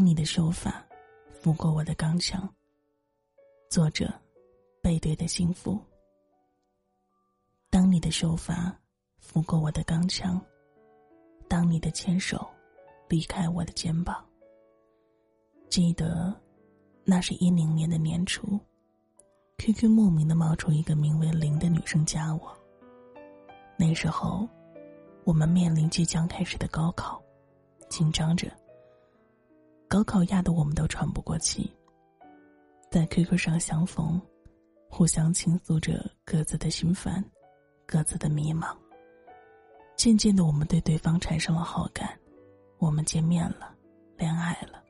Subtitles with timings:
[0.00, 0.82] 当你的手法
[1.28, 2.48] 拂过我的钢枪。
[3.68, 4.10] 作者：
[4.80, 5.78] 背对的幸福。
[7.68, 8.74] 当你的手法
[9.18, 10.40] 拂过我的钢枪，
[11.48, 12.48] 当你的牵手
[13.10, 14.26] 离开我的肩膀。
[15.68, 16.34] 记得，
[17.04, 18.58] 那是一零年的年初
[19.58, 22.56] ，QQ 莫名的冒出一个名为林的女生加我。
[23.76, 24.48] 那时候，
[25.24, 27.22] 我们面临即将开始的高考，
[27.90, 28.50] 紧张着。
[29.90, 31.68] 高考压得我们都喘不过气。
[32.92, 34.22] 在 QQ 上相逢，
[34.88, 37.24] 互相倾诉着各自的心烦，
[37.86, 38.72] 各自的迷茫。
[39.96, 42.16] 渐渐的，我们对对方产生了好感，
[42.78, 43.74] 我们见面了，
[44.16, 44.80] 恋爱了。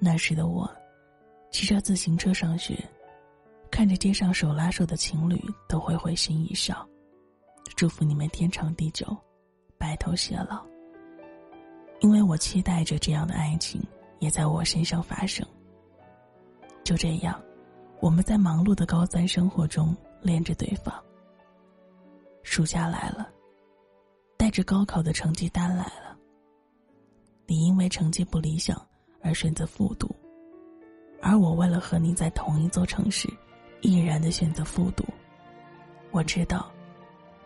[0.00, 0.70] 那时的我，
[1.50, 2.78] 骑着自行车上学，
[3.68, 6.88] 看着街上手拉手的情侣，都会会心一笑，
[7.74, 9.04] 祝福你们天长地久，
[9.76, 10.64] 白头偕老。
[12.00, 13.82] 因为我期待着这样的爱情
[14.18, 15.46] 也在我身上发生。
[16.84, 17.40] 就这样，
[18.00, 20.94] 我们在忙碌的高三生活中恋着对方。
[22.42, 23.28] 暑假来了，
[24.36, 26.16] 带着高考的成绩单来了。
[27.46, 28.80] 你因为成绩不理想。
[29.22, 30.08] 而选择复读，
[31.20, 33.28] 而我为了和你在同一座城市，
[33.80, 35.04] 毅然的选择复读。
[36.12, 36.70] 我知道，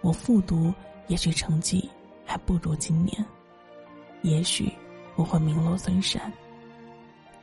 [0.00, 0.72] 我复读
[1.08, 1.90] 也许成绩
[2.24, 3.26] 还不如今年，
[4.24, 4.72] 也许
[5.16, 6.32] 我会名落孙山，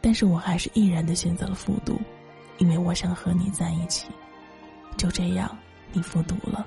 [0.01, 2.01] 但是我还是毅然的选择了复读，
[2.57, 4.07] 因为我想和你在一起。
[4.97, 5.55] 就这样，
[5.93, 6.65] 你复读了，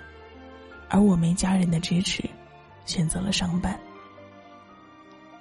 [0.88, 2.22] 而我没家人的支持，
[2.86, 3.78] 选择了上班。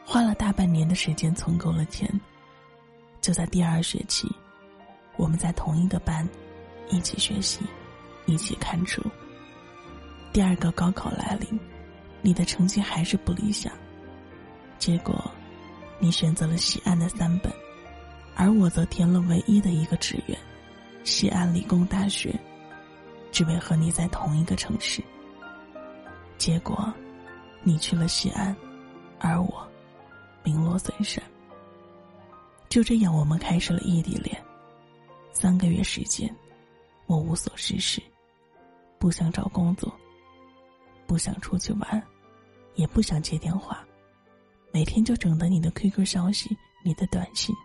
[0.03, 2.09] 花了大半年的时间存够了钱，
[3.21, 4.27] 就在第二学期，
[5.17, 6.27] 我们在同一个班，
[6.89, 7.59] 一起学习，
[8.25, 9.03] 一起看书。
[10.33, 11.59] 第二个高考来临，
[12.23, 13.71] 你的成绩还是不理想，
[14.83, 15.31] 结果，
[15.97, 17.49] 你选择了西安的三本，
[18.35, 20.37] 而我则填了唯一的一个志愿，
[21.05, 22.37] 西安理工大学，
[23.31, 25.01] 只为和你在同一个城市。
[26.37, 26.93] 结果，
[27.61, 28.53] 你去了西安，
[29.19, 29.65] 而我。
[30.43, 31.23] 名落孙山。
[32.67, 34.37] 就这样，我们开始了异地恋。
[35.31, 36.29] 三个月时间，
[37.05, 38.03] 我无所事事，
[38.99, 39.89] 不想找工作，
[41.07, 42.03] 不想出去玩，
[42.75, 43.81] 也不想接电话，
[44.75, 47.55] 每天就等着你的 QQ 消息、你的短信。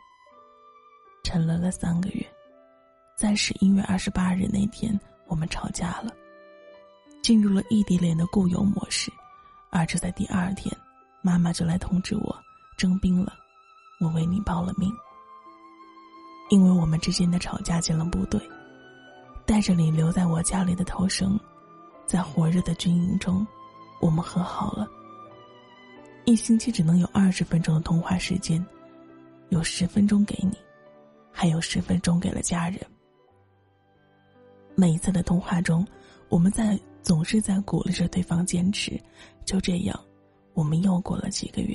[1.24, 2.22] 沉沦了三个月，
[3.16, 4.94] 在十一月二十八日那天，
[5.26, 6.14] 我们吵架了，
[7.22, 9.10] 进入了异地恋的固有模式。
[9.70, 10.70] 而就在第二天，
[11.22, 12.38] 妈妈就来通知我。
[12.76, 13.32] 征兵了，
[14.00, 14.92] 我为你报了名。
[16.50, 18.38] 因为我们之间的吵架进了部队，
[19.46, 21.40] 带着你留在我家里的头绳，
[22.06, 23.46] 在火热的军营中，
[23.98, 24.86] 我们和好了。
[26.28, 28.62] 一星期只能有二十分钟的通话时间，
[29.48, 30.54] 有十分钟给你，
[31.32, 32.78] 还有十分钟给了家人。
[34.74, 35.88] 每一次的通话中，
[36.28, 39.00] 我们在总是在鼓励着对方坚持。
[39.46, 39.98] 就这样，
[40.52, 41.74] 我们又过了几个月。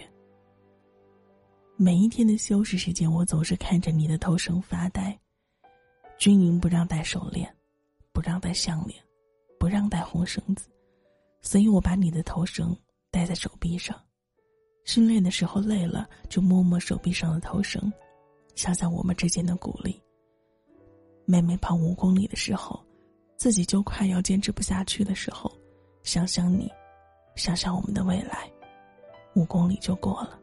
[1.75, 5.19] 每一天的休息时间，我总是看着你的头绳发呆。
[6.19, 7.51] 军营不让戴手链，
[8.11, 9.01] 不让戴项链，
[9.57, 10.69] 不让戴红绳子，
[11.41, 12.77] 所以我把你的头绳
[13.09, 13.99] 戴在手臂上。
[14.83, 17.91] 训练的时候累了，就摸摸手臂上的头绳，
[18.55, 20.01] 想想我们之间的鼓励。
[21.25, 22.83] 妹妹跑五公里的时候，
[23.37, 25.49] 自己就快要坚持不下去的时候，
[26.03, 26.69] 想想你，
[27.35, 28.49] 想想我们的未来，
[29.35, 30.37] 五公里就过了。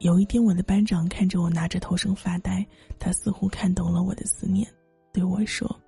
[0.00, 2.66] 有一天，我的班长看着我拿着头绳发呆，
[2.98, 4.68] 他似乎看懂了我的思念，
[5.12, 5.80] 对我说：“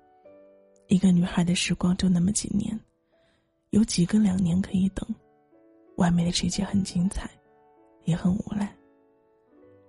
[0.87, 2.79] 一个女孩的时光就那么几年，
[3.71, 5.05] 有几个两年可以等？
[5.97, 7.29] 外面的世界很精彩，
[8.03, 8.75] 也很无奈。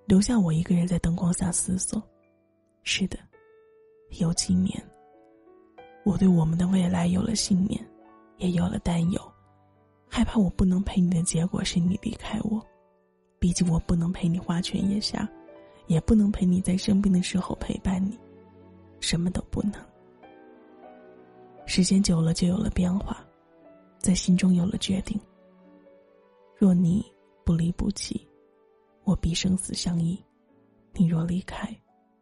[0.07, 2.03] 留下我一个人在灯光下思索。
[2.83, 3.19] 是的，
[4.21, 4.81] 有几年，
[6.05, 7.85] 我对我们的未来有了信念，
[8.37, 9.21] 也有了担忧，
[10.09, 12.65] 害怕我不能陪你的结果是你离开我。”
[13.39, 15.29] 毕竟我不能陪你花前月下，
[15.89, 18.19] 也不能陪你在生病的时候陪伴你，
[18.99, 19.73] 什么都不能。
[21.67, 23.25] 时间久了就有了变化，
[23.99, 25.21] 在心中有了决定。
[26.59, 27.05] 若你
[27.45, 28.27] 不离不弃，
[29.05, 30.17] 我必生死相依；
[30.93, 31.69] 你若离开，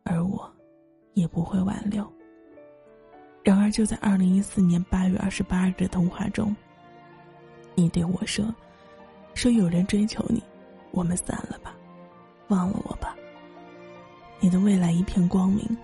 [0.02, 0.52] 而我
[1.12, 2.04] 也不会挽留。
[3.44, 6.54] 然而就在二零一四年八月二十八日的通话中，
[7.74, 8.52] 你对我说
[9.34, 10.42] ：“说有人追求你。”
[10.90, 11.74] 我们散了吧，
[12.46, 13.16] 忘了我吧。
[14.38, 15.76] 你的未来一片光明，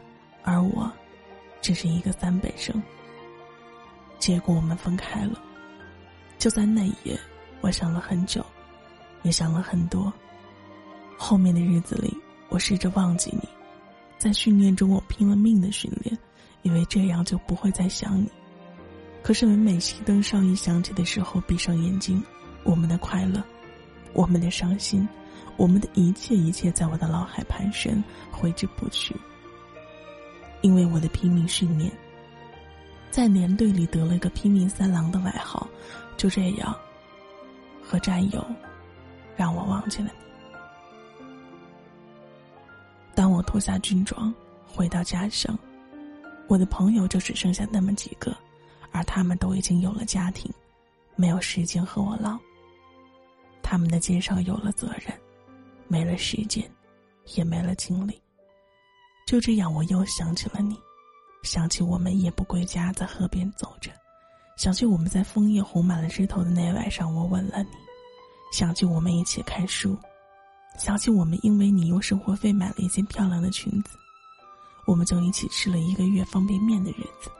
[0.44, 0.88] 而我，
[1.60, 2.80] 只是一个三本生。
[4.20, 5.40] 结果我们分开了。
[6.38, 7.18] 就在那一夜，
[7.60, 8.44] 我想了很久，
[9.22, 10.12] 也想了很多。
[11.16, 12.16] 后面的日子里，
[12.48, 13.48] 我试着忘记你，
[14.18, 16.16] 在训练中我拼了命的训练，
[16.62, 18.28] 以为这样就不会再想你。
[19.22, 22.22] 可是每每熄灯哨一响起的时候，闭上眼睛，
[22.64, 23.42] 我们的快乐，
[24.14, 25.06] 我们的伤心，
[25.58, 29.14] 我们的一切一切，在我的脑海盘旋，挥之不去。
[30.62, 31.92] 因为我的拼命训练，
[33.10, 35.68] 在连队里得了个“拼命三郎”的外号，
[36.16, 36.74] 就这样，
[37.90, 38.46] 和战友，
[39.36, 41.24] 让我忘记了你。
[43.16, 44.32] 当我脱下军装，
[44.64, 45.58] 回到家乡，
[46.46, 48.32] 我的朋友就只剩下那么几个。
[48.92, 50.52] 而他们都已经有了家庭，
[51.16, 52.38] 没有时间和我唠。
[53.62, 55.16] 他们的肩上有了责任，
[55.86, 56.68] 没了时间，
[57.34, 58.20] 也没了精力。
[59.26, 60.76] 就这样，我又想起了你，
[61.44, 63.90] 想起我们夜不归家，在河边走着，
[64.60, 67.70] 想起我们在枫叶红满了枝头的那晚上，我吻了你，
[68.52, 69.96] 想起我们一起看书，
[70.76, 73.96] 想起我们因为你用生活费买了一件漂亮的裙子，
[74.84, 77.30] 我们就一起吃了一个月方便面的日子。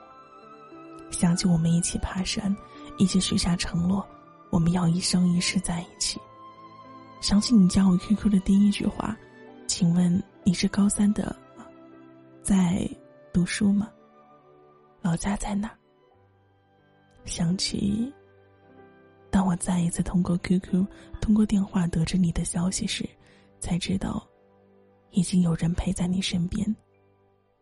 [1.11, 2.57] 想起我们一起爬山，
[2.97, 4.03] 一起许下承诺，
[4.49, 6.19] 我们要一生一世在一起。
[7.19, 9.15] 想起你加我 QQ 的第一句话，
[9.67, 10.11] 请问
[10.43, 11.35] 你是高三的，
[12.41, 12.89] 在
[13.31, 13.87] 读书吗？
[15.03, 15.69] 老家在哪？
[17.25, 18.11] 想起，
[19.29, 20.85] 当我再一次通过 QQ、
[21.21, 23.07] 通过电话得知你的消息时，
[23.59, 24.25] 才知道，
[25.11, 26.75] 已经有人陪在你身边，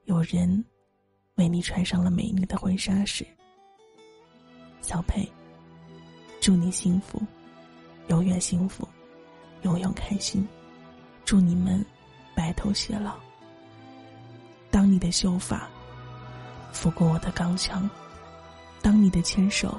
[0.05, 0.63] 有人
[1.35, 3.25] 为你穿上了美丽的婚纱时。
[4.81, 5.29] 小佩，
[6.39, 7.21] 祝你幸福，
[8.07, 8.87] 永远幸福，
[9.63, 10.47] 永远开心。
[11.25, 11.85] 祝你们
[12.33, 13.15] 白头偕老。
[14.71, 15.69] 当你的秀发
[16.71, 17.87] 拂过我的钢枪，
[18.81, 19.77] 当你的牵手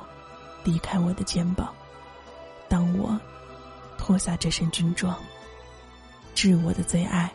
[0.64, 1.75] 离开我的肩膀，
[2.69, 3.19] 当我
[3.99, 5.17] 脱下这身军装，
[6.35, 7.31] 致我的最爱，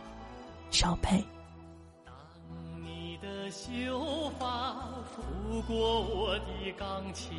[0.70, 1.24] 小佩。
[2.04, 2.14] 当
[2.84, 4.74] 你的秀发。
[5.16, 7.30] 拂过我的钢枪，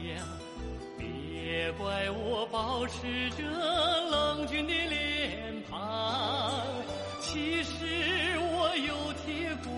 [0.98, 6.52] 别怪我保持着冷峻的脸庞。
[7.22, 7.76] 其实
[8.40, 9.70] 我有铁骨，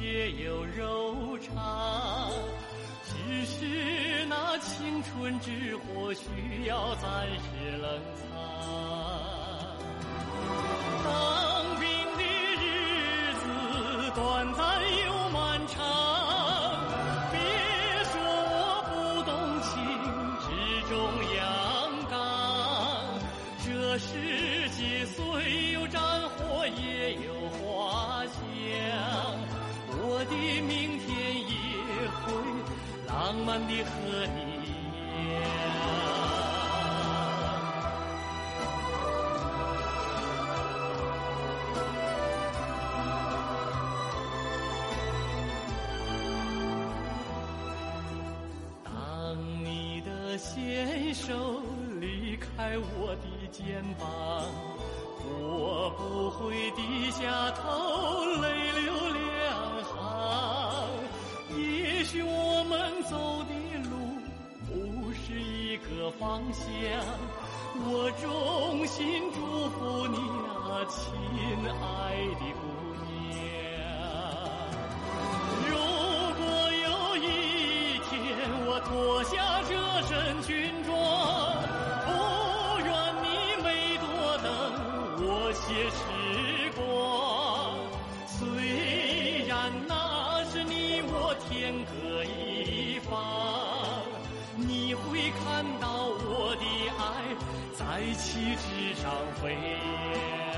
[0.00, 1.56] 也有柔肠，
[5.26, 8.30] 文之火需要暂时冷藏
[11.02, 11.10] 当
[11.80, 12.22] 兵的
[12.62, 13.42] 日子
[14.14, 14.64] 短暂
[15.04, 15.74] 又漫长
[17.32, 17.40] 别
[18.04, 18.54] 说我
[18.86, 18.94] 不
[19.24, 19.34] 懂
[19.66, 19.74] 情
[20.46, 20.46] 之
[20.88, 20.94] 重
[21.34, 21.42] 阳
[22.08, 22.14] 刚。
[23.64, 24.08] 这世
[24.78, 26.00] 界虽有战
[26.30, 28.36] 火也有花香。
[29.90, 31.10] 我的明天
[31.50, 31.52] 也
[32.22, 32.24] 会
[33.08, 34.45] 浪漫的和你
[51.16, 51.32] 手
[51.98, 54.04] 离开我的肩膀，
[55.24, 57.62] 我不会低下头，
[58.42, 59.24] 泪流两
[59.84, 59.90] 行。
[61.58, 63.52] 也许我们走的
[63.88, 63.92] 路
[64.66, 64.70] 不
[65.12, 65.76] 是一。
[65.76, 66.64] 个方向，
[67.84, 68.24] 我衷
[68.86, 69.04] 心
[69.34, 69.38] 祝
[69.70, 70.16] 福你
[70.48, 70.96] 啊，亲
[71.68, 71.84] 爱
[72.40, 72.62] 的姑
[73.04, 73.36] 娘。
[75.68, 75.70] 如
[76.38, 76.40] 果
[76.72, 76.86] 有
[77.18, 77.20] 一
[78.08, 78.10] 天
[78.66, 79.34] 我脱下
[79.68, 79.70] 这
[80.08, 80.10] 身
[80.42, 80.48] 军
[80.84, 80.85] 装
[95.44, 96.64] 看到我的
[96.98, 97.00] 爱
[97.74, 97.80] 在
[98.14, 99.04] 旗帜上
[99.40, 100.54] 飞扬。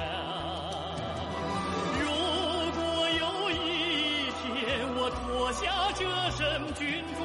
[2.00, 2.06] 如
[2.76, 2.78] 果
[3.18, 4.46] 有一天
[4.96, 5.60] 我脱下
[5.94, 6.38] 这身
[6.74, 7.18] 军装，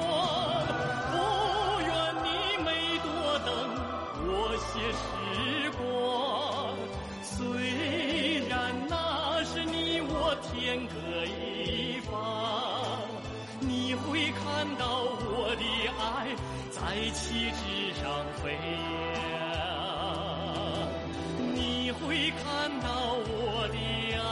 [22.82, 23.78] 到我的
[24.20, 24.24] 爱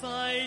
[0.00, 0.46] 在